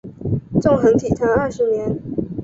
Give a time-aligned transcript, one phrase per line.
[0.59, 2.01] 纵横体坛二十年。